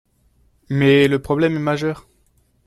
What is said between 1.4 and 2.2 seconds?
est majeur